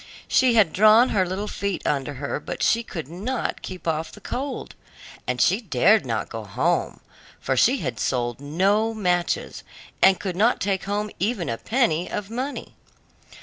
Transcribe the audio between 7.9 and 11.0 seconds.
sold no matches, and could not take